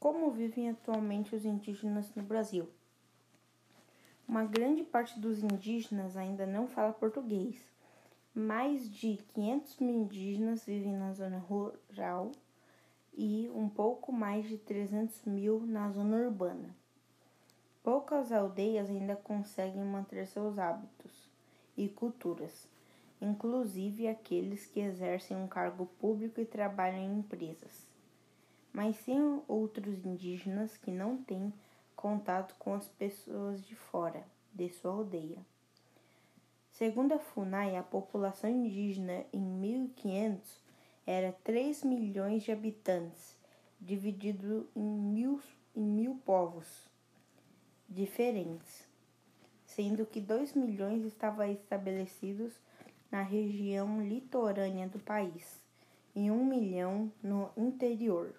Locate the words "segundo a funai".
36.70-37.76